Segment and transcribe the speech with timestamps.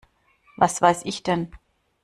[0.57, 1.51] Was weiß ich denn?